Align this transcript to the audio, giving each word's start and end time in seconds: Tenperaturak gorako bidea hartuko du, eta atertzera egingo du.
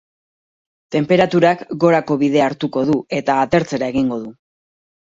Tenperaturak 0.95 1.61
gorako 1.85 2.19
bidea 2.25 2.49
hartuko 2.49 2.87
du, 2.91 2.99
eta 3.21 3.39
atertzera 3.47 3.97
egingo 3.97 4.25
du. 4.27 4.39